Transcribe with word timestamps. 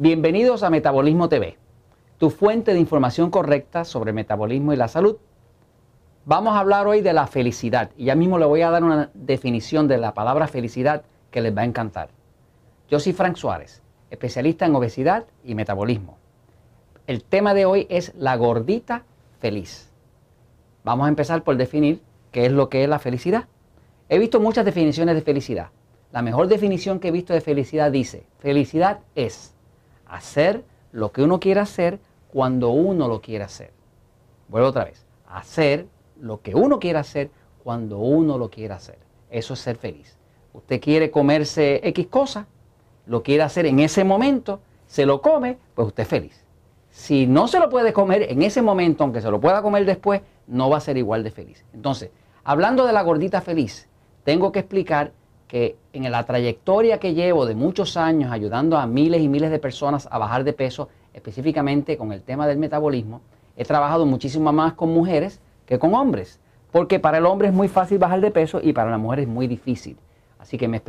Bienvenidos 0.00 0.62
a 0.62 0.70
Metabolismo 0.70 1.28
TV, 1.28 1.56
tu 2.18 2.30
fuente 2.30 2.72
de 2.72 2.78
información 2.78 3.32
correcta 3.32 3.84
sobre 3.84 4.12
metabolismo 4.12 4.72
y 4.72 4.76
la 4.76 4.86
salud. 4.86 5.16
Vamos 6.24 6.54
a 6.54 6.60
hablar 6.60 6.86
hoy 6.86 7.00
de 7.00 7.12
la 7.12 7.26
felicidad 7.26 7.90
y 7.96 8.04
ya 8.04 8.14
mismo 8.14 8.38
le 8.38 8.46
voy 8.46 8.62
a 8.62 8.70
dar 8.70 8.84
una 8.84 9.10
definición 9.12 9.88
de 9.88 9.98
la 9.98 10.14
palabra 10.14 10.46
felicidad 10.46 11.02
que 11.32 11.40
les 11.40 11.56
va 11.56 11.62
a 11.62 11.64
encantar. 11.64 12.10
Yo 12.88 13.00
soy 13.00 13.12
Frank 13.12 13.34
Suárez, 13.34 13.82
especialista 14.08 14.66
en 14.66 14.76
obesidad 14.76 15.24
y 15.42 15.56
metabolismo. 15.56 16.16
El 17.08 17.24
tema 17.24 17.52
de 17.52 17.66
hoy 17.66 17.88
es 17.90 18.14
la 18.14 18.36
gordita 18.36 19.02
feliz. 19.40 19.90
Vamos 20.84 21.06
a 21.06 21.08
empezar 21.08 21.42
por 21.42 21.56
definir 21.56 22.02
qué 22.30 22.46
es 22.46 22.52
lo 22.52 22.68
que 22.68 22.84
es 22.84 22.88
la 22.88 23.00
felicidad. 23.00 23.46
He 24.08 24.20
visto 24.20 24.38
muchas 24.38 24.64
definiciones 24.64 25.16
de 25.16 25.22
felicidad. 25.22 25.70
La 26.12 26.22
mejor 26.22 26.46
definición 26.46 27.00
que 27.00 27.08
he 27.08 27.10
visto 27.10 27.32
de 27.32 27.40
felicidad 27.40 27.90
dice, 27.90 28.28
felicidad 28.38 29.00
es 29.16 29.57
hacer 30.08 30.64
lo 30.92 31.12
que 31.12 31.22
uno 31.22 31.40
quiere 31.40 31.60
hacer 31.60 32.00
cuando 32.32 32.70
uno 32.70 33.08
lo 33.08 33.20
quiere 33.20 33.44
hacer. 33.44 33.72
Vuelvo 34.48 34.68
otra 34.68 34.84
vez, 34.84 35.04
hacer 35.28 35.86
lo 36.20 36.40
que 36.40 36.54
uno 36.54 36.78
quiere 36.78 36.98
hacer 36.98 37.30
cuando 37.62 37.98
uno 37.98 38.38
lo 38.38 38.50
quiere 38.50 38.74
hacer. 38.74 38.98
Eso 39.30 39.54
es 39.54 39.60
ser 39.60 39.76
feliz. 39.76 40.16
Usted 40.52 40.80
quiere 40.80 41.10
comerse 41.10 41.80
X 41.88 42.06
cosa, 42.08 42.46
lo 43.06 43.22
quiere 43.22 43.42
hacer 43.42 43.66
en 43.66 43.80
ese 43.80 44.04
momento, 44.04 44.60
se 44.86 45.06
lo 45.06 45.20
come, 45.20 45.58
pues 45.74 45.88
usted 45.88 46.02
es 46.04 46.08
feliz. 46.08 46.44
Si 46.90 47.26
no 47.26 47.46
se 47.46 47.60
lo 47.60 47.68
puede 47.68 47.92
comer 47.92 48.22
en 48.22 48.42
ese 48.42 48.62
momento, 48.62 49.04
aunque 49.04 49.20
se 49.20 49.30
lo 49.30 49.40
pueda 49.40 49.62
comer 49.62 49.84
después, 49.84 50.22
no 50.46 50.70
va 50.70 50.78
a 50.78 50.80
ser 50.80 50.96
igual 50.96 51.22
de 51.22 51.30
feliz. 51.30 51.64
Entonces, 51.74 52.10
hablando 52.42 52.86
de 52.86 52.92
la 52.92 53.02
gordita 53.02 53.40
feliz, 53.40 53.88
tengo 54.24 54.50
que 54.50 54.60
explicar 54.60 55.12
que 55.48 55.76
en 55.94 56.10
la 56.10 56.24
trayectoria 56.24 56.98
que 56.98 57.14
llevo 57.14 57.46
de 57.46 57.54
muchos 57.54 57.96
años 57.96 58.30
ayudando 58.30 58.76
a 58.76 58.86
miles 58.86 59.22
y 59.22 59.28
miles 59.28 59.50
de 59.50 59.58
personas 59.58 60.06
a 60.10 60.18
bajar 60.18 60.44
de 60.44 60.52
peso, 60.52 60.88
específicamente 61.14 61.96
con 61.96 62.12
el 62.12 62.22
tema 62.22 62.46
del 62.46 62.58
metabolismo, 62.58 63.22
he 63.56 63.64
trabajado 63.64 64.06
muchísimo 64.06 64.52
más 64.52 64.74
con 64.74 64.92
mujeres 64.92 65.40
que 65.66 65.78
con 65.78 65.94
hombres, 65.94 66.38
porque 66.70 67.00
para 67.00 67.18
el 67.18 67.26
hombre 67.26 67.48
es 67.48 67.54
muy 67.54 67.68
fácil 67.68 67.98
bajar 67.98 68.20
de 68.20 68.30
peso 68.30 68.60
y 68.62 68.74
para 68.74 68.90
la 68.90 68.98
mujer 68.98 69.20
es 69.20 69.28
muy 69.28 69.46
difícil. 69.46 69.96
Así 70.38 70.58
que 70.58 70.68
me 70.68 70.80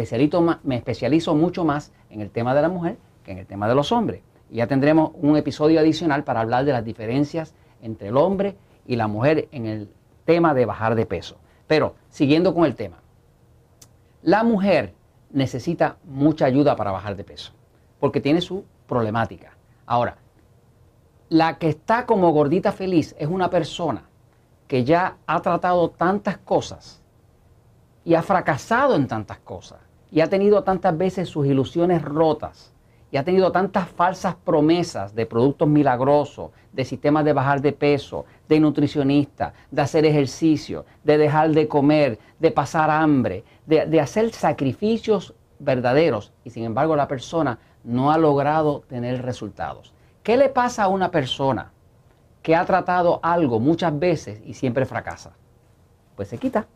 me 0.64 0.76
especializo 0.76 1.36
mucho 1.36 1.66
más 1.66 1.92
en 2.10 2.22
el 2.22 2.30
tema 2.30 2.54
de 2.54 2.62
la 2.62 2.70
mujer 2.70 2.98
que 3.24 3.32
en 3.32 3.40
el 3.40 3.48
tema 3.48 3.68
de 3.68 3.76
los 3.76 3.92
hombres. 3.92 4.22
Y 4.52 4.58
ya 4.58 4.68
tendremos 4.68 5.12
un 5.16 5.38
episodio 5.38 5.80
adicional 5.80 6.24
para 6.24 6.42
hablar 6.42 6.66
de 6.66 6.74
las 6.74 6.84
diferencias 6.84 7.56
entre 7.82 8.10
el 8.10 8.18
hombre 8.18 8.56
y 8.86 8.98
la 8.98 9.08
mujer 9.08 9.48
en 9.52 9.66
el 9.66 9.90
tema 10.26 10.54
de 10.54 10.66
bajar 10.66 10.96
de 10.96 11.06
peso. 11.06 11.38
Pero 11.66 11.96
siguiendo 12.10 12.54
con 12.54 12.66
el 12.66 12.76
tema, 12.76 12.98
la 14.22 14.44
mujer 14.44 14.94
necesita 15.32 15.98
mucha 16.04 16.46
ayuda 16.46 16.76
para 16.76 16.92
bajar 16.92 17.16
de 17.16 17.24
peso, 17.24 17.54
porque 18.00 18.22
tiene 18.22 18.42
su 18.42 18.66
problemática. 18.88 19.56
Ahora, 19.86 20.18
la 21.30 21.58
que 21.58 21.70
está 21.70 22.06
como 22.06 22.32
gordita 22.32 22.72
feliz 22.72 23.16
es 23.20 23.28
una 23.28 23.50
persona 23.50 24.04
que 24.68 24.84
ya 24.84 25.18
ha 25.26 25.42
tratado 25.42 25.90
tantas 25.90 26.38
cosas 26.38 27.02
y 28.04 28.16
ha 28.16 28.22
fracasado 28.22 28.96
en 28.96 29.08
tantas 29.08 29.40
cosas 29.40 29.80
y 30.12 30.22
ha 30.22 30.30
tenido 30.30 30.64
tantas 30.64 30.98
veces 30.98 31.30
sus 31.30 31.46
ilusiones 31.46 32.02
rotas 32.02 32.74
y 33.12 33.18
ha 33.18 33.24
tenido 33.24 33.52
tantas 33.52 33.90
falsas 33.90 34.36
promesas 34.36 35.16
de 35.16 35.26
productos 35.26 35.68
milagrosos, 35.68 36.52
de 36.72 36.86
sistemas 36.86 37.26
de 37.26 37.34
bajar 37.34 37.62
de 37.62 37.74
peso, 37.74 38.26
de 38.48 38.60
nutricionista, 38.60 39.54
de 39.72 39.82
hacer 39.82 40.06
ejercicio, 40.06 40.86
de 41.04 41.18
dejar 41.18 41.50
de 41.50 41.68
comer, 41.68 42.20
de 42.40 42.52
pasar 42.52 42.90
hambre, 42.92 43.44
de, 43.66 44.00
hacer 44.00 44.32
sacrificios 44.32 45.34
verdaderos 45.58 46.32
y 46.44 46.52
sin 46.52 46.64
embargo 46.64 46.96
la 46.96 47.08
persona 47.08 47.60
no 47.84 48.12
ha 48.12 48.18
logrado 48.18 48.82
tener 48.88 49.24
resultados. 49.24 49.94
¿Qué 50.22 50.38
le 50.38 50.50
pasa 50.50 50.84
a 50.84 50.88
una 50.88 51.10
persona 51.10 51.72
que 52.44 52.56
ha 52.56 52.66
tratado 52.66 53.20
algo 53.24 53.60
muchas 53.60 53.98
veces 53.98 54.42
y 54.46 54.54
siempre 54.54 54.86
fracasa? 54.86 55.32
Pues 56.16 56.28
se 56.28 56.38
quita. 56.38 56.68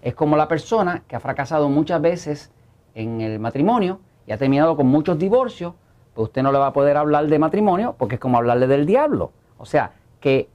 Es 0.00 0.14
como 0.14 0.36
la 0.36 0.48
persona 0.48 1.04
que 1.06 1.14
ha 1.14 1.20
fracasado 1.20 1.68
muchas 1.68 2.00
veces 2.02 2.50
en 2.94 3.20
el 3.20 3.38
matrimonio 3.38 4.00
y 4.26 4.32
ha 4.32 4.38
terminado 4.38 4.76
con 4.76 4.86
muchos 4.86 5.18
divorcios, 5.18 5.74
pues 6.14 6.28
usted 6.28 6.42
no 6.42 6.52
le 6.52 6.58
va 6.58 6.68
a 6.68 6.72
poder 6.72 6.96
hablar 6.96 7.26
de 7.26 7.38
matrimonio 7.38 7.94
porque 7.98 8.16
es 8.16 8.20
como 8.20 8.38
hablarle 8.38 8.66
del 8.66 8.86
diablo. 8.86 9.32
O 9.58 9.66
sea, 9.66 9.92
que 10.20 10.48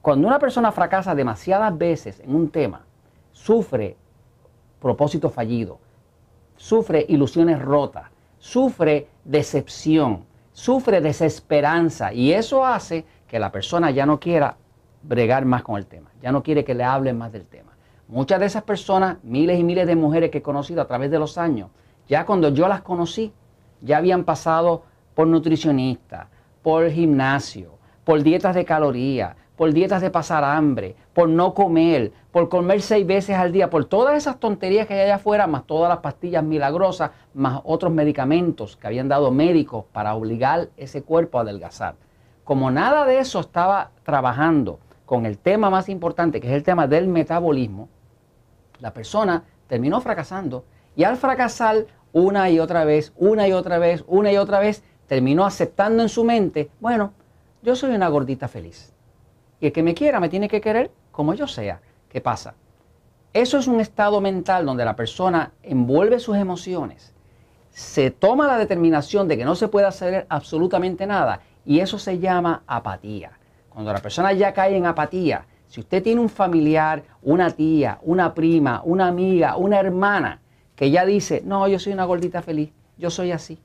cuando 0.00 0.26
una 0.26 0.38
persona 0.38 0.72
fracasa 0.72 1.14
demasiadas 1.14 1.76
veces 1.76 2.20
en 2.20 2.34
un 2.34 2.50
tema, 2.50 2.84
sufre 3.32 3.96
propósito 4.80 5.30
fallido, 5.30 5.78
sufre 6.56 7.06
ilusiones 7.08 7.60
rotas, 7.62 8.04
sufre 8.38 9.08
decepción, 9.24 10.24
sufre 10.52 11.00
desesperanza 11.00 12.12
y 12.12 12.32
eso 12.32 12.64
hace 12.64 13.04
que 13.28 13.38
la 13.38 13.50
persona 13.50 13.90
ya 13.90 14.04
no 14.04 14.20
quiera 14.20 14.56
bregar 15.02 15.44
más 15.44 15.62
con 15.62 15.76
el 15.76 15.86
tema, 15.86 16.10
ya 16.20 16.32
no 16.32 16.42
quiere 16.42 16.64
que 16.64 16.74
le 16.74 16.84
hablen 16.84 17.16
más 17.16 17.32
del 17.32 17.46
tema. 17.46 17.72
Muchas 18.08 18.40
de 18.40 18.46
esas 18.46 18.64
personas, 18.64 19.16
miles 19.22 19.58
y 19.58 19.64
miles 19.64 19.86
de 19.86 19.96
mujeres 19.96 20.30
que 20.30 20.38
he 20.38 20.42
conocido 20.42 20.82
a 20.82 20.86
través 20.86 21.10
de 21.10 21.18
los 21.18 21.38
años, 21.38 21.70
ya 22.08 22.26
cuando 22.26 22.48
yo 22.50 22.68
las 22.68 22.82
conocí, 22.82 23.32
ya 23.80 23.98
habían 23.98 24.24
pasado 24.24 24.82
por 25.14 25.26
nutricionista, 25.26 26.28
por 26.62 26.90
gimnasio, 26.90 27.78
por 28.04 28.22
dietas 28.22 28.54
de 28.54 28.64
calorías, 28.64 29.36
por 29.56 29.72
dietas 29.72 30.00
de 30.00 30.10
pasar 30.10 30.44
hambre, 30.44 30.96
por 31.12 31.28
no 31.28 31.54
comer, 31.54 32.12
por 32.32 32.48
comer 32.48 32.80
seis 32.80 33.06
veces 33.06 33.36
al 33.36 33.52
día, 33.52 33.70
por 33.70 33.84
todas 33.84 34.16
esas 34.16 34.40
tonterías 34.40 34.86
que 34.86 34.94
hay 34.94 35.00
allá 35.00 35.16
afuera, 35.16 35.46
más 35.46 35.66
todas 35.66 35.88
las 35.88 35.98
pastillas 35.98 36.42
milagrosas, 36.42 37.10
más 37.34 37.60
otros 37.64 37.92
medicamentos 37.92 38.76
que 38.76 38.86
habían 38.86 39.08
dado 39.08 39.30
médicos 39.30 39.84
para 39.92 40.14
obligar 40.14 40.70
ese 40.76 41.02
cuerpo 41.02 41.38
a 41.38 41.42
adelgazar. 41.42 41.94
Como 42.44 42.70
nada 42.70 43.04
de 43.04 43.18
eso 43.18 43.40
estaba 43.40 43.90
trabajando 44.02 44.80
con 45.06 45.26
el 45.26 45.38
tema 45.38 45.70
más 45.70 45.88
importante, 45.88 46.40
que 46.40 46.48
es 46.48 46.54
el 46.54 46.62
tema 46.62 46.86
del 46.86 47.06
metabolismo, 47.06 47.88
la 48.80 48.92
persona 48.92 49.44
terminó 49.68 50.00
fracasando 50.00 50.64
y 50.96 51.04
al 51.04 51.16
fracasar 51.16 51.86
una 52.12 52.50
y 52.50 52.60
otra 52.60 52.84
vez, 52.84 53.12
una 53.16 53.48
y 53.48 53.52
otra 53.52 53.78
vez, 53.78 54.04
una 54.06 54.32
y 54.32 54.36
otra 54.36 54.60
vez, 54.60 54.82
terminó 55.06 55.44
aceptando 55.44 56.02
en 56.02 56.08
su 56.08 56.24
mente, 56.24 56.70
bueno, 56.80 57.12
yo 57.62 57.76
soy 57.76 57.94
una 57.94 58.08
gordita 58.08 58.48
feliz. 58.48 58.92
Y 59.60 59.66
el 59.66 59.72
que 59.72 59.82
me 59.82 59.94
quiera 59.94 60.20
me 60.20 60.28
tiene 60.28 60.48
que 60.48 60.60
querer 60.60 60.90
como 61.10 61.34
yo 61.34 61.46
sea. 61.46 61.80
¿Qué 62.08 62.20
pasa? 62.20 62.54
Eso 63.32 63.58
es 63.58 63.66
un 63.66 63.80
estado 63.80 64.20
mental 64.20 64.66
donde 64.66 64.84
la 64.84 64.96
persona 64.96 65.52
envuelve 65.62 66.18
sus 66.20 66.36
emociones, 66.36 67.14
se 67.70 68.10
toma 68.10 68.46
la 68.46 68.58
determinación 68.58 69.26
de 69.28 69.38
que 69.38 69.46
no 69.46 69.54
se 69.54 69.68
puede 69.68 69.86
hacer 69.86 70.26
absolutamente 70.28 71.06
nada 71.06 71.40
y 71.64 71.80
eso 71.80 71.98
se 71.98 72.18
llama 72.18 72.62
apatía. 72.66 73.32
Cuando 73.70 73.90
la 73.92 74.00
persona 74.00 74.34
ya 74.34 74.52
cae 74.52 74.76
en 74.76 74.84
apatía, 74.84 75.46
si 75.66 75.80
usted 75.80 76.02
tiene 76.02 76.20
un 76.20 76.28
familiar, 76.28 77.02
una 77.22 77.50
tía, 77.50 77.98
una 78.02 78.34
prima, 78.34 78.82
una 78.84 79.08
amiga, 79.08 79.56
una 79.56 79.80
hermana 79.80 80.41
que 80.82 80.90
ya 80.90 81.06
dice, 81.06 81.44
no, 81.46 81.68
yo 81.68 81.78
soy 81.78 81.92
una 81.92 82.06
gordita 82.06 82.42
feliz, 82.42 82.72
yo 82.98 83.08
soy 83.08 83.30
así. 83.30 83.56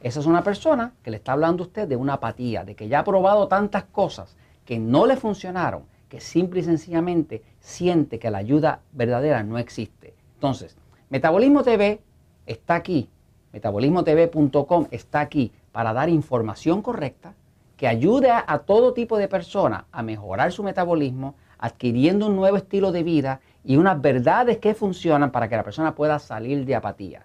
Esa 0.00 0.18
es 0.18 0.26
una 0.26 0.42
persona 0.42 0.94
que 1.04 1.12
le 1.12 1.18
está 1.18 1.30
hablando 1.30 1.62
a 1.62 1.66
usted 1.68 1.86
de 1.86 1.94
una 1.94 2.14
apatía, 2.14 2.64
de 2.64 2.74
que 2.74 2.88
ya 2.88 2.98
ha 2.98 3.04
probado 3.04 3.46
tantas 3.46 3.84
cosas 3.84 4.34
que 4.64 4.76
no 4.76 5.06
le 5.06 5.16
funcionaron, 5.16 5.84
que 6.08 6.20
simple 6.20 6.58
y 6.58 6.64
sencillamente 6.64 7.44
siente 7.60 8.18
que 8.18 8.32
la 8.32 8.38
ayuda 8.38 8.80
verdadera 8.90 9.44
no 9.44 9.58
existe. 9.58 10.12
Entonces, 10.34 10.76
Metabolismo 11.08 11.62
TV 11.62 12.00
está 12.46 12.74
aquí, 12.74 13.08
metabolismotv.com 13.52 14.88
está 14.90 15.20
aquí 15.20 15.52
para 15.70 15.92
dar 15.92 16.08
información 16.08 16.82
correcta 16.82 17.32
que 17.76 17.86
ayude 17.86 18.32
a, 18.32 18.58
todo 18.66 18.92
tipo 18.92 19.18
de 19.18 19.28
personas 19.28 19.84
a 19.92 20.02
mejorar 20.02 20.50
su 20.50 20.64
metabolismo, 20.64 21.36
adquiriendo 21.58 22.26
un 22.26 22.34
nuevo 22.34 22.56
estilo 22.56 22.90
de 22.90 23.04
vida 23.04 23.40
y 23.64 23.76
unas 23.76 24.00
verdades 24.00 24.58
que 24.58 24.74
funcionan 24.74 25.30
para 25.30 25.48
que 25.48 25.56
la 25.56 25.64
persona 25.64 25.94
pueda 25.94 26.18
salir 26.18 26.64
de 26.64 26.74
apatía. 26.74 27.24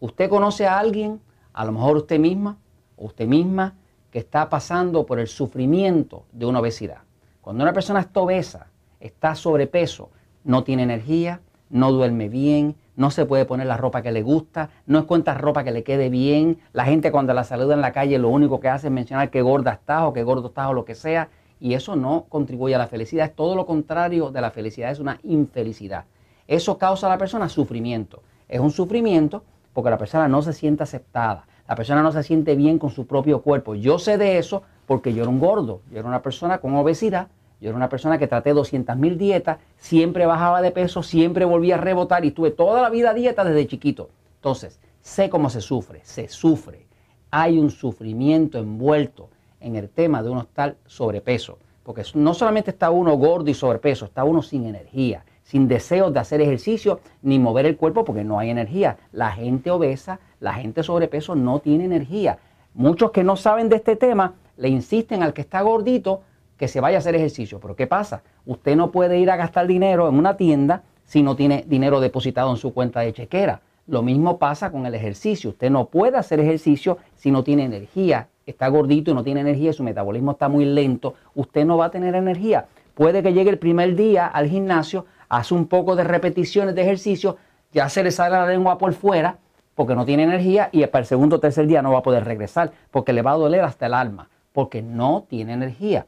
Usted 0.00 0.28
conoce 0.28 0.66
a 0.66 0.78
alguien, 0.78 1.20
a 1.52 1.64
lo 1.64 1.72
mejor 1.72 1.96
usted 1.96 2.18
misma 2.18 2.58
usted 3.04 3.26
misma, 3.26 3.74
que 4.10 4.18
está 4.18 4.48
pasando 4.48 5.06
por 5.06 5.18
el 5.18 5.26
sufrimiento 5.26 6.24
de 6.32 6.46
una 6.46 6.60
obesidad. 6.60 6.98
Cuando 7.40 7.64
una 7.64 7.72
persona 7.72 8.00
está 8.00 8.20
obesa, 8.20 8.66
está 9.00 9.34
sobrepeso, 9.34 10.10
no 10.44 10.64
tiene 10.64 10.82
energía, 10.82 11.40
no 11.70 11.90
duerme 11.92 12.28
bien, 12.28 12.76
no 12.94 13.10
se 13.10 13.24
puede 13.24 13.46
poner 13.46 13.66
la 13.66 13.78
ropa 13.78 14.02
que 14.02 14.12
le 14.12 14.22
gusta, 14.22 14.68
no 14.86 14.98
encuentra 14.98 15.34
ropa 15.34 15.64
que 15.64 15.72
le 15.72 15.82
quede 15.82 16.10
bien. 16.10 16.58
La 16.74 16.84
gente 16.84 17.10
cuando 17.10 17.32
la 17.32 17.44
saluda 17.44 17.74
en 17.74 17.80
la 17.80 17.92
calle 17.92 18.18
lo 18.18 18.28
único 18.28 18.60
que 18.60 18.68
hace 18.68 18.88
es 18.88 18.92
mencionar 18.92 19.30
que 19.30 19.40
gorda 19.40 19.72
está 19.72 20.06
o 20.06 20.12
que 20.12 20.22
gordo 20.22 20.48
está 20.48 20.68
o 20.68 20.74
lo 20.74 20.84
que 20.84 20.94
sea 20.94 21.30
y 21.62 21.74
eso 21.74 21.94
no 21.94 22.26
contribuye 22.28 22.74
a 22.74 22.78
la 22.78 22.88
felicidad, 22.88 23.26
es 23.26 23.36
todo 23.36 23.54
lo 23.54 23.66
contrario 23.66 24.32
de 24.32 24.40
la 24.40 24.50
felicidad, 24.50 24.90
es 24.90 24.98
una 24.98 25.20
infelicidad. 25.22 26.06
Eso 26.48 26.76
causa 26.76 27.06
a 27.06 27.10
la 27.10 27.18
persona 27.18 27.48
sufrimiento. 27.48 28.20
Es 28.48 28.58
un 28.58 28.72
sufrimiento 28.72 29.44
porque 29.72 29.88
la 29.88 29.96
persona 29.96 30.26
no 30.26 30.42
se 30.42 30.54
siente 30.54 30.82
aceptada, 30.82 31.46
la 31.68 31.76
persona 31.76 32.02
no 32.02 32.10
se 32.10 32.24
siente 32.24 32.56
bien 32.56 32.80
con 32.80 32.90
su 32.90 33.06
propio 33.06 33.42
cuerpo. 33.42 33.76
Yo 33.76 34.00
sé 34.00 34.18
de 34.18 34.38
eso 34.38 34.64
porque 34.86 35.14
yo 35.14 35.22
era 35.22 35.30
un 35.30 35.38
gordo, 35.38 35.82
yo 35.92 36.00
era 36.00 36.08
una 36.08 36.20
persona 36.20 36.58
con 36.58 36.74
obesidad, 36.74 37.28
yo 37.60 37.68
era 37.68 37.76
una 37.76 37.88
persona 37.88 38.18
que 38.18 38.26
traté 38.26 38.54
200 38.54 38.96
mil 38.96 39.16
dietas, 39.16 39.58
siempre 39.76 40.26
bajaba 40.26 40.62
de 40.62 40.72
peso, 40.72 41.04
siempre 41.04 41.44
volvía 41.44 41.76
a 41.76 41.78
rebotar 41.78 42.24
y 42.24 42.32
tuve 42.32 42.50
toda 42.50 42.82
la 42.82 42.90
vida 42.90 43.14
dieta 43.14 43.44
desde 43.44 43.68
chiquito. 43.68 44.10
Entonces, 44.34 44.80
sé 45.00 45.30
cómo 45.30 45.48
se 45.48 45.60
sufre, 45.60 46.00
se 46.02 46.26
sufre. 46.26 46.88
hay 47.30 47.56
un 47.56 47.70
sufrimiento 47.70 48.58
envuelto 48.58 49.30
en 49.62 49.76
el 49.76 49.88
tema 49.88 50.22
de 50.22 50.30
uno 50.30 50.42
estar 50.42 50.76
sobrepeso. 50.86 51.58
Porque 51.82 52.02
no 52.14 52.34
solamente 52.34 52.70
está 52.70 52.90
uno 52.90 53.16
gordo 53.16 53.50
y 53.50 53.54
sobrepeso, 53.54 54.04
está 54.04 54.24
uno 54.24 54.42
sin 54.42 54.66
energía, 54.66 55.24
sin 55.42 55.66
deseos 55.66 56.12
de 56.12 56.20
hacer 56.20 56.40
ejercicio 56.40 57.00
ni 57.22 57.38
mover 57.38 57.66
el 57.66 57.76
cuerpo 57.76 58.04
porque 58.04 58.24
no 58.24 58.38
hay 58.38 58.50
energía. 58.50 58.98
La 59.10 59.32
gente 59.32 59.70
obesa, 59.70 60.20
la 60.38 60.54
gente 60.54 60.82
sobrepeso 60.82 61.34
no 61.34 61.58
tiene 61.58 61.84
energía. 61.84 62.38
Muchos 62.74 63.10
que 63.10 63.24
no 63.24 63.36
saben 63.36 63.68
de 63.68 63.76
este 63.76 63.96
tema 63.96 64.34
le 64.56 64.68
insisten 64.68 65.22
al 65.22 65.32
que 65.32 65.40
está 65.42 65.60
gordito 65.62 66.22
que 66.56 66.68
se 66.68 66.80
vaya 66.80 66.98
a 66.98 67.00
hacer 67.00 67.16
ejercicio. 67.16 67.58
Pero 67.58 67.74
¿qué 67.74 67.86
pasa? 67.86 68.22
Usted 68.46 68.76
no 68.76 68.92
puede 68.92 69.18
ir 69.18 69.30
a 69.30 69.36
gastar 69.36 69.66
dinero 69.66 70.08
en 70.08 70.14
una 70.14 70.36
tienda 70.36 70.84
si 71.04 71.22
no 71.22 71.34
tiene 71.34 71.64
dinero 71.66 72.00
depositado 72.00 72.50
en 72.50 72.56
su 72.56 72.72
cuenta 72.72 73.00
de 73.00 73.12
chequera. 73.12 73.60
Lo 73.86 74.02
mismo 74.02 74.38
pasa 74.38 74.70
con 74.70 74.86
el 74.86 74.94
ejercicio. 74.94 75.50
Usted 75.50 75.70
no 75.70 75.86
puede 75.86 76.16
hacer 76.16 76.38
ejercicio 76.38 76.98
si 77.16 77.30
no 77.30 77.42
tiene 77.42 77.64
energía. 77.64 78.28
Está 78.46 78.68
gordito 78.68 79.10
y 79.10 79.14
no 79.14 79.22
tiene 79.22 79.40
energía, 79.40 79.72
su 79.72 79.82
metabolismo 79.82 80.32
está 80.32 80.48
muy 80.48 80.64
lento. 80.64 81.14
Usted 81.34 81.64
no 81.64 81.76
va 81.76 81.86
a 81.86 81.90
tener 81.90 82.14
energía. 82.14 82.66
Puede 82.94 83.22
que 83.22 83.32
llegue 83.32 83.50
el 83.50 83.58
primer 83.58 83.94
día 83.96 84.26
al 84.26 84.48
gimnasio, 84.48 85.06
hace 85.28 85.54
un 85.54 85.66
poco 85.66 85.96
de 85.96 86.04
repeticiones 86.04 86.74
de 86.74 86.82
ejercicio, 86.82 87.36
ya 87.72 87.88
se 87.88 88.02
le 88.02 88.10
sale 88.10 88.36
la 88.36 88.46
lengua 88.46 88.76
por 88.76 88.92
fuera 88.92 89.38
porque 89.74 89.94
no 89.94 90.04
tiene 90.04 90.24
energía 90.24 90.68
y 90.72 90.84
para 90.86 91.00
el 91.00 91.06
segundo 91.06 91.36
o 91.36 91.40
tercer 91.40 91.66
día 91.66 91.80
no 91.80 91.92
va 91.92 92.00
a 92.00 92.02
poder 92.02 92.24
regresar 92.24 92.72
porque 92.90 93.12
le 93.12 93.22
va 93.22 93.32
a 93.32 93.36
doler 93.36 93.62
hasta 93.62 93.86
el 93.86 93.94
alma 93.94 94.28
porque 94.52 94.82
no 94.82 95.24
tiene 95.28 95.54
energía. 95.54 96.06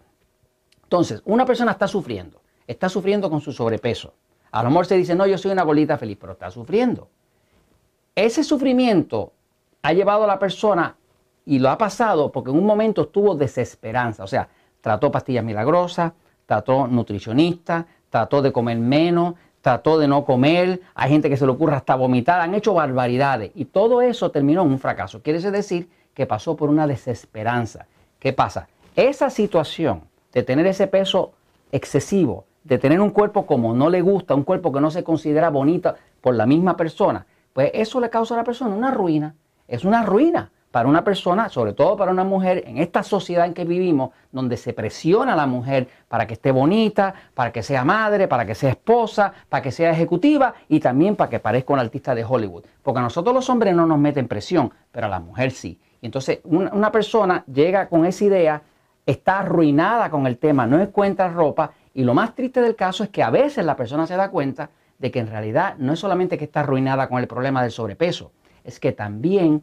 Entonces, 0.83 1.23
una 1.25 1.47
persona 1.47 1.73
está 1.73 1.89
sufriendo, 1.89 2.41
está 2.67 2.89
sufriendo 2.89 3.31
con 3.31 3.41
su 3.41 3.53
sobrepeso. 3.53 4.15
A 4.53 4.63
lo 4.63 4.71
mejor 4.71 4.87
se 4.87 4.97
dice, 4.97 5.15
no, 5.15 5.27
yo 5.27 5.39
soy 5.39 5.51
una 5.51 5.65
bolita 5.65 5.99
feliz, 5.99 6.19
pero 6.21 6.35
está 6.35 6.51
sufriendo. 6.51 7.09
Ese 8.15 8.45
sufrimiento 8.45 9.33
ha 9.83 9.93
llevado 9.93 10.25
a 10.25 10.27
la 10.27 10.39
persona 10.39 10.97
y 11.47 11.59
lo 11.59 11.71
ha 11.71 11.79
pasado 11.79 12.33
porque 12.33 12.51
en 12.51 12.59
un 12.59 12.67
momento 12.67 13.03
estuvo 13.03 13.35
desesperanza, 13.35 14.25
o 14.25 14.27
sea, 14.27 14.49
trató 14.81 15.11
pastillas 15.11 15.45
milagrosas, 15.45 16.13
trató 16.47 16.87
nutricionista, 16.87 17.87
trató 18.11 18.43
de 18.43 18.53
comer 18.53 18.79
menos, 18.79 19.35
trató 19.61 19.99
de 19.99 20.07
no 20.07 20.25
comer, 20.25 20.81
hay 20.95 21.11
gente 21.11 21.31
que 21.31 21.37
se 21.37 21.47
le 21.47 21.53
ocurre 21.53 21.75
hasta 21.75 21.95
vomitar, 21.95 22.41
han 22.41 22.55
hecho 22.55 22.75
barbaridades 22.75 23.51
y 23.55 23.65
todo 23.67 24.03
eso 24.03 24.31
terminó 24.31 24.63
en 24.63 24.69
un 24.69 24.79
fracaso. 24.79 25.23
Quiere 25.23 25.41
decir 25.51 25.89
que 26.13 26.27
pasó 26.27 26.55
por 26.55 26.69
una 26.69 26.87
desesperanza. 26.87 27.87
¿Qué 28.19 28.33
pasa? 28.33 28.69
Esa 28.95 29.31
situación 29.31 30.03
de 30.33 30.43
tener 30.43 30.67
ese 30.67 30.87
peso 30.87 31.33
excesivo, 31.73 32.45
de 32.63 32.79
tener 32.79 33.01
un 33.01 33.11
cuerpo 33.11 33.47
como 33.47 33.75
no 33.75 33.91
le 33.91 34.01
gusta, 34.01 34.35
un 34.35 34.45
cuerpo 34.45 34.73
que 34.73 34.81
no 34.81 34.91
se 34.91 35.03
considera 35.03 35.51
bonito 35.51 35.95
por 36.21 36.35
la 36.35 36.47
misma 36.47 36.77
persona, 36.77 37.27
pues 37.53 37.71
eso 37.75 38.01
le 38.01 38.11
causa 38.11 38.35
a 38.35 38.39
la 38.39 38.45
persona 38.45 38.75
una 38.75 38.91
ruina. 38.91 39.35
Es 39.67 39.85
una 39.85 40.03
ruina 40.03 40.51
para 40.75 40.89
una 40.89 41.05
persona, 41.05 41.49
sobre 41.51 41.73
todo 41.73 41.97
para 41.97 42.11
una 42.11 42.25
mujer, 42.25 42.65
en 42.67 42.79
esta 42.79 43.05
sociedad 43.05 43.47
en 43.47 43.55
que 43.55 43.65
vivimos, 43.65 44.11
donde 44.33 44.57
se 44.57 44.73
presiona 44.73 45.35
a 45.35 45.37
la 45.37 45.47
mujer 45.47 45.87
para 46.09 46.27
que 46.27 46.35
esté 46.35 46.51
bonita, 46.51 47.15
para 47.33 47.53
que 47.53 47.63
sea 47.63 47.85
madre, 47.85 48.27
para 48.27 48.45
que 48.45 48.57
sea 48.57 48.71
esposa, 48.71 49.33
para 49.49 49.63
que 49.63 49.71
sea 49.71 49.93
ejecutiva 49.93 50.53
y 50.69 50.81
también 50.81 51.15
para 51.15 51.31
que 51.31 51.39
parezca 51.39 51.75
un 51.75 51.79
artista 51.79 52.13
de 52.13 52.25
Hollywood. 52.25 52.65
Porque 52.83 52.99
a 52.99 53.03
nosotros 53.05 53.33
los 53.33 53.49
hombres 53.51 53.73
no 53.73 53.87
nos 53.87 54.01
meten 54.01 54.27
presión, 54.27 54.73
pero 54.91 55.07
a 55.07 55.11
la 55.11 55.21
mujer 55.21 55.53
sí. 55.53 55.79
Y 56.01 56.07
entonces 56.07 56.41
una, 56.43 56.91
persona 56.91 57.45
llega 57.47 57.89
con 57.89 58.05
esa 58.05 58.25
idea, 58.25 58.63
está 59.07 59.39
arruinada 59.39 60.11
con 60.11 60.27
el 60.27 60.39
tema, 60.39 60.67
no 60.67 60.81
encuentra 60.81 61.29
ropa 61.29 61.71
y 61.95 62.03
lo 62.03 62.15
más 62.15 62.35
triste 62.35 62.61
del 62.61 62.75
caso 62.75 63.05
es 63.05 63.11
que 63.11 63.23
a 63.23 63.31
veces 63.31 63.65
la 63.65 63.77
persona 63.77 64.09
se 64.09 64.17
da 64.17 64.29
cuenta 64.29 64.71
de 64.99 65.13
que 65.13 65.21
en 65.21 65.29
realidad 65.29 65.77
no 65.79 65.93
es 65.93 66.01
solamente 66.01 66.37
que 66.37 66.47
está 66.47 66.61
arruinada 66.61 67.09
con 67.09 67.21
el 67.21 67.29
problema 67.29 67.63
del 67.63 67.71
sobrepeso, 67.71 68.33
es 68.65 68.81
que 68.81 68.91
también 68.91 69.63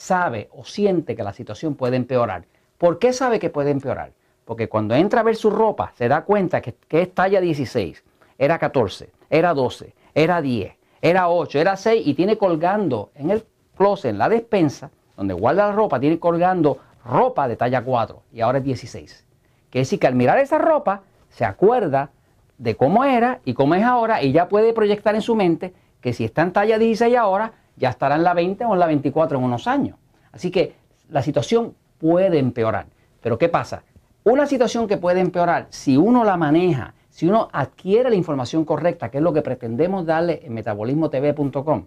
sabe 0.00 0.48
o 0.52 0.64
siente 0.64 1.14
que 1.14 1.22
la 1.22 1.34
situación 1.34 1.74
puede 1.74 1.96
empeorar. 1.96 2.46
¿Por 2.78 2.98
qué 2.98 3.12
sabe 3.12 3.38
que 3.38 3.50
puede 3.50 3.70
empeorar? 3.70 4.12
Porque 4.46 4.66
cuando 4.66 4.94
entra 4.94 5.20
a 5.20 5.22
ver 5.22 5.36
su 5.36 5.50
ropa 5.50 5.92
se 5.94 6.08
da 6.08 6.22
cuenta 6.22 6.62
que, 6.62 6.74
es 6.88 7.14
talla 7.14 7.38
16, 7.38 8.02
era 8.38 8.58
14, 8.58 9.10
era 9.28 9.52
12, 9.52 9.92
era 10.14 10.40
10, 10.40 10.72
era 11.02 11.28
8, 11.28 11.58
era 11.58 11.76
6 11.76 12.06
y 12.06 12.14
tiene 12.14 12.38
colgando 12.38 13.10
en 13.14 13.28
el 13.28 13.44
closet, 13.76 14.12
en 14.12 14.16
la 14.18 14.30
despensa, 14.30 14.90
donde 15.18 15.34
guarda 15.34 15.66
la 15.66 15.72
ropa, 15.72 16.00
tiene 16.00 16.18
colgando 16.18 16.78
ropa 17.04 17.46
de 17.46 17.56
talla 17.56 17.84
4 17.84 18.22
y 18.32 18.40
ahora 18.40 18.56
es 18.56 18.64
16. 18.64 19.26
Quiere 19.68 19.82
decir 19.82 20.00
que 20.00 20.06
al 20.06 20.14
mirar 20.14 20.38
esa 20.38 20.56
ropa 20.56 21.02
se 21.28 21.44
acuerda 21.44 22.10
de 22.56 22.74
cómo 22.74 23.04
era 23.04 23.40
y 23.44 23.52
cómo 23.52 23.74
es 23.74 23.84
ahora 23.84 24.22
y 24.22 24.32
ya 24.32 24.48
puede 24.48 24.72
proyectar 24.72 25.14
en 25.14 25.22
su 25.22 25.36
mente 25.36 25.74
que 26.00 26.14
si 26.14 26.24
está 26.24 26.40
en 26.40 26.54
talla 26.54 26.78
16 26.78 27.14
ahora, 27.18 27.52
ya 27.76 27.90
estará 27.90 28.16
en 28.16 28.24
la 28.24 28.34
20 28.34 28.64
o 28.64 28.74
en 28.74 28.78
la 28.78 28.86
24 28.86 29.38
en 29.38 29.44
unos 29.44 29.66
años. 29.66 29.96
Así 30.32 30.50
que 30.50 30.74
la 31.08 31.22
situación 31.22 31.74
puede 31.98 32.38
empeorar. 32.38 32.86
Pero 33.20 33.38
¿qué 33.38 33.48
pasa? 33.48 33.82
Una 34.24 34.46
situación 34.46 34.86
que 34.86 34.96
puede 34.96 35.20
empeorar, 35.20 35.66
si 35.70 35.96
uno 35.96 36.24
la 36.24 36.36
maneja, 36.36 36.94
si 37.08 37.26
uno 37.26 37.48
adquiere 37.52 38.10
la 38.10 38.16
información 38.16 38.64
correcta, 38.64 39.10
que 39.10 39.18
es 39.18 39.24
lo 39.24 39.32
que 39.32 39.42
pretendemos 39.42 40.06
darle 40.06 40.40
en 40.44 40.54
metabolismotv.com, 40.54 41.86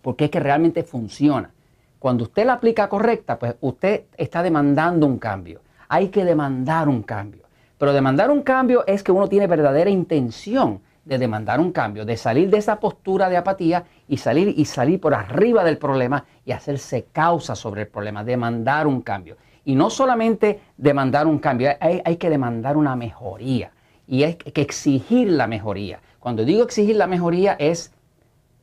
porque 0.00 0.24
es 0.24 0.30
que 0.30 0.40
realmente 0.40 0.82
funciona. 0.82 1.50
Cuando 1.98 2.24
usted 2.24 2.46
la 2.46 2.54
aplica 2.54 2.88
correcta, 2.88 3.38
pues 3.38 3.54
usted 3.60 4.04
está 4.16 4.42
demandando 4.42 5.06
un 5.06 5.18
cambio. 5.18 5.60
Hay 5.88 6.08
que 6.08 6.24
demandar 6.24 6.88
un 6.88 7.02
cambio. 7.02 7.42
Pero 7.78 7.92
demandar 7.92 8.30
un 8.30 8.42
cambio 8.42 8.84
es 8.86 9.02
que 9.02 9.12
uno 9.12 9.28
tiene 9.28 9.46
verdadera 9.46 9.90
intención 9.90 10.80
de 11.04 11.18
demandar 11.18 11.60
un 11.60 11.72
cambio, 11.72 12.04
de 12.04 12.16
salir 12.16 12.48
de 12.50 12.58
esa 12.58 12.78
postura 12.78 13.28
de 13.28 13.36
apatía 13.36 13.84
y 14.08 14.18
salir 14.18 14.54
y 14.56 14.64
salir 14.64 15.00
por 15.00 15.14
arriba 15.14 15.64
del 15.64 15.78
problema 15.78 16.24
y 16.44 16.52
hacerse 16.52 17.06
causa 17.12 17.54
sobre 17.56 17.82
el 17.82 17.88
problema, 17.88 18.22
demandar 18.22 18.86
un 18.86 19.02
cambio. 19.02 19.36
Y 19.64 19.74
no 19.74 19.90
solamente 19.90 20.60
demandar 20.76 21.26
un 21.26 21.38
cambio, 21.38 21.70
hay, 21.80 22.02
hay 22.04 22.16
que 22.16 22.30
demandar 22.30 22.76
una 22.76 22.96
mejoría 22.96 23.72
y 24.06 24.24
hay 24.24 24.34
que 24.34 24.60
exigir 24.60 25.30
la 25.30 25.46
mejoría. 25.46 26.00
Cuando 26.20 26.44
digo 26.44 26.62
exigir 26.62 26.96
la 26.96 27.06
mejoría 27.06 27.54
es 27.58 27.92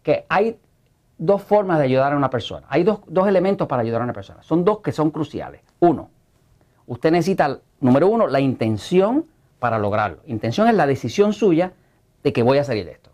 que 0.04 0.26
hay 0.30 0.58
dos 1.18 1.42
formas 1.44 1.78
de 1.78 1.86
ayudar 1.86 2.14
a 2.14 2.18
una 2.18 2.30
persona. 2.30 2.66
Hay 2.70 2.84
dos, 2.84 3.02
dos, 3.08 3.28
elementos 3.28 3.68
para 3.68 3.82
ayudar 3.82 4.02
a 4.02 4.06
una 4.06 4.14
persona. 4.14 4.42
Son 4.44 4.64
dos 4.64 4.80
que 4.80 4.92
son 4.92 5.12
cruciales. 5.12 5.62
Uno, 5.80 6.10
usted 6.88 7.12
necesita, 7.12 7.60
número 7.82 8.08
uno, 8.08 8.28
la 8.28 8.40
intención 8.40 9.26
para 9.60 9.78
lograrlo. 9.78 10.20
Intención 10.28 10.68
es 10.70 10.76
la 10.76 10.88
decisión 10.88 11.34
suya 11.34 11.74
de 12.24 12.34
que 12.34 12.44
voy 12.44 12.58
a 12.58 12.64
salir 12.64 12.86
de 12.86 12.92
esto. 12.92 13.12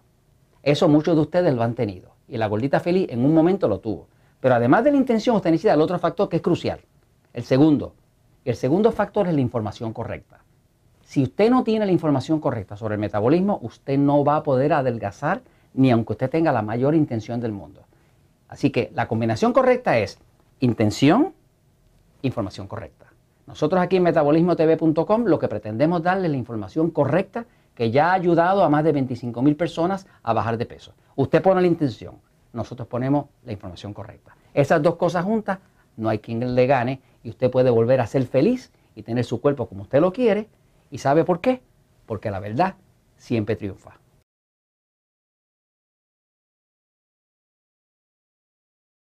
Eso 0.63 0.88
muchos 0.88 1.15
de 1.15 1.21
ustedes 1.21 1.53
lo 1.53 1.63
han 1.63 1.75
tenido. 1.75 2.15
Y 2.27 2.38
la 2.38 2.47
gordita 2.47 2.79
feliz 2.79 3.07
en 3.12 3.24
un 3.24 3.33
momento 3.33 3.67
lo 3.67 3.79
tuvo. 3.79 4.07
Pero 4.39 4.55
además 4.55 4.83
de 4.83 4.91
la 4.91 4.97
intención, 4.97 5.35
usted 5.35 5.51
necesita 5.51 5.74
el 5.74 5.81
otro 5.81 6.00
factor 6.00 6.27
que 6.27 6.38
es 6.38 6.41
crucial. 6.41 6.79
El 7.33 7.43
segundo. 7.43 7.93
El 8.43 8.55
segundo 8.55 8.91
factor 8.91 9.27
es 9.27 9.33
la 9.33 9.41
información 9.41 9.93
correcta. 9.93 10.43
Si 11.03 11.21
usted 11.21 11.51
no 11.51 11.63
tiene 11.63 11.85
la 11.85 11.91
información 11.91 12.39
correcta 12.39 12.75
sobre 12.75 12.95
el 12.95 13.00
metabolismo, 13.00 13.59
usted 13.62 13.97
no 13.97 14.24
va 14.24 14.38
a 14.38 14.43
poder 14.43 14.74
adelgazar 14.74 15.41
ni 15.74 15.91
aunque 15.91 16.13
usted 16.13 16.29
tenga 16.29 16.51
la 16.51 16.62
mayor 16.62 16.95
intención 16.95 17.39
del 17.39 17.51
mundo. 17.51 17.83
Así 18.47 18.71
que 18.71 18.91
la 18.93 19.07
combinación 19.07 19.53
correcta 19.53 20.00
es 20.00 20.17
intención, 20.59 21.33
información 22.21 22.67
correcta. 22.67 23.05
Nosotros 23.45 23.81
aquí 23.81 23.97
en 23.97 24.03
metabolismotv.com 24.03 25.25
lo 25.25 25.38
que 25.38 25.47
pretendemos 25.47 26.01
darle 26.01 26.25
es 26.25 26.31
la 26.31 26.38
información 26.38 26.89
correcta 26.89 27.45
que 27.75 27.91
ya 27.91 28.10
ha 28.10 28.13
ayudado 28.13 28.63
a 28.63 28.70
más 28.70 28.84
de 28.84 28.94
25 28.94 29.41
mil 29.41 29.55
personas 29.55 30.08
a 30.24 30.34
bajar 30.34 30.58
de 30.58 30.65
peso. 30.65 30.94
Usted 31.15 31.41
pone 31.41 31.62
la 31.62 31.67
intención, 31.67 32.15
nosotros 32.53 32.88
ponemos 32.88 33.25
la 33.44 33.51
información 33.51 33.94
correcta. 33.94 34.36
Esas 34.53 34.82
dos 34.82 34.96
cosas 34.96 35.25
juntas, 35.25 35.60
no 35.98 36.10
hay 36.10 36.20
quien 36.20 36.55
le 36.55 36.67
gane 36.67 37.01
y 37.24 37.29
usted 37.29 37.51
puede 37.51 37.70
volver 37.70 38.00
a 38.00 38.08
ser 38.08 38.25
feliz 38.25 38.72
y 38.96 39.03
tener 39.03 39.25
su 39.25 39.41
cuerpo 39.41 39.67
como 39.67 39.84
usted 39.84 40.00
lo 40.00 40.13
quiere. 40.13 40.48
¿Y 40.89 40.98
sabe 41.00 41.25
por 41.25 41.41
qué? 41.41 41.62
Porque 42.05 42.32
la 42.32 42.39
verdad 42.39 42.75
siempre 43.17 43.55
triunfa. 43.55 44.00